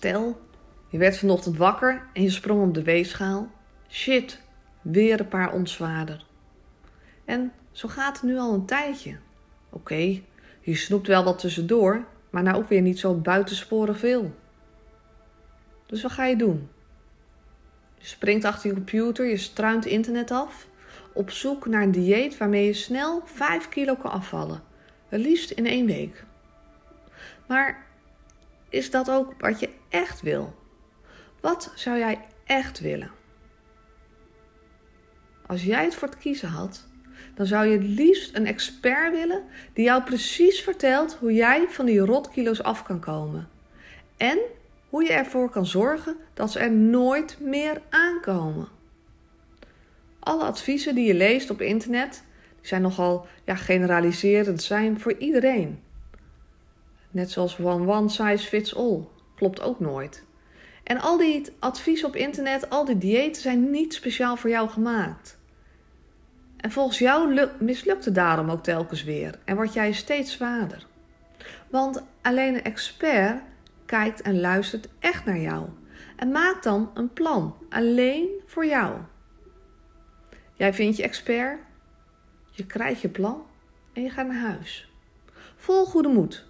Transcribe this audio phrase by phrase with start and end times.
[0.00, 0.40] Stel,
[0.88, 3.50] je werd vanochtend wakker en je sprong op de weegschaal.
[3.90, 4.40] Shit,
[4.82, 6.24] weer een paar ons zwaarder.
[7.24, 9.16] En zo gaat het nu al een tijdje.
[9.70, 10.20] Oké,
[10.60, 14.34] je snoept wel wat tussendoor, maar nou ook weer niet zo buitensporig veel.
[15.86, 16.68] Dus wat ga je doen?
[17.98, 20.66] Je springt achter je computer, je struint internet af,
[21.12, 24.62] op zoek naar een dieet waarmee je snel 5 kilo kan afvallen.
[25.08, 26.24] Het liefst in één week.
[27.46, 27.88] Maar
[28.70, 30.54] is dat ook wat je echt wil?
[31.40, 33.10] Wat zou jij echt willen?
[35.46, 36.86] Als jij het voor het kiezen had,
[37.34, 41.86] dan zou je het liefst een expert willen die jou precies vertelt hoe jij van
[41.86, 43.48] die rotkilo's af kan komen.
[44.16, 44.38] En
[44.88, 48.68] hoe je ervoor kan zorgen dat ze er nooit meer aankomen.
[50.18, 52.24] Alle adviezen die je leest op internet
[52.58, 55.82] die zijn nogal ja, generaliserend zijn voor iedereen.
[57.10, 59.06] Net zoals one one size fits all.
[59.34, 60.24] Klopt ook nooit.
[60.82, 65.38] En al die adviezen op internet, al die diëten zijn niet speciaal voor jou gemaakt.
[66.56, 70.86] En volgens jou mislukt het daarom ook telkens weer en word jij steeds zwaarder.
[71.68, 73.42] Want alleen een expert
[73.86, 75.68] kijkt en luistert echt naar jou
[76.16, 78.96] en maakt dan een plan, alleen voor jou.
[80.54, 81.58] Jij vindt je expert,
[82.50, 83.46] je krijgt je plan
[83.92, 84.92] en je gaat naar huis.
[85.56, 86.49] Vol goede moed.